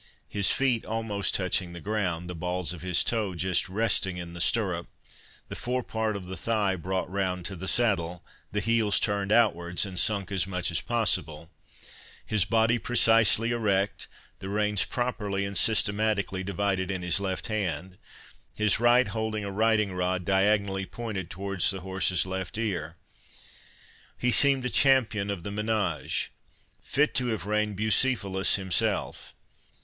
[0.29, 4.41] His feet almost touching the ground, the ball of his toe just resting in the
[4.41, 10.31] stirrup,—the forepart of the thigh brought round to the saddle,—the heels turned outwards, and sunk
[10.31, 17.45] as much as possible,—his body precisely erect,—the reins properly and systematically divided in his left
[17.45, 17.99] hand,
[18.55, 24.69] his right holding a riding rod diagonally pointed towards the horse's left ear,—he seemed a
[24.71, 26.31] champion of the manege,
[26.81, 29.35] fit to have reined Bucephalus himself.